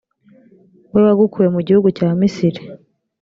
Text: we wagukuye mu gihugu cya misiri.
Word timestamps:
we 0.93 0.99
wagukuye 1.07 1.47
mu 1.55 1.61
gihugu 1.67 1.87
cya 1.97 2.09
misiri. 2.19 2.61